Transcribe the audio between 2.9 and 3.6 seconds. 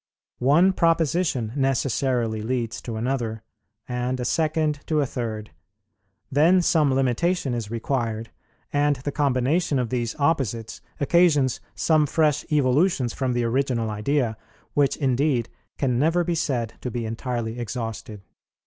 another,